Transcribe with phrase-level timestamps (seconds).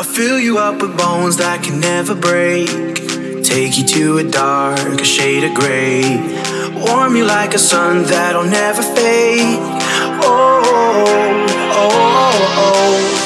[0.00, 2.70] I'll fill you up with bones that can never break.
[3.44, 6.16] Take you to a dark, a shade of gray.
[6.74, 9.58] Warm you like a sun that'll never fade.
[10.22, 11.04] Oh, oh,
[11.70, 11.90] oh,
[12.56, 13.16] oh.
[13.16, 13.19] oh.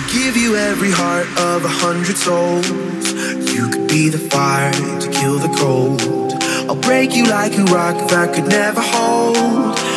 [0.00, 2.66] I'll give you every heart of a hundred souls.
[3.54, 6.32] You could be the fire to kill the cold.
[6.70, 9.89] I'll break you like a rock that could never hold.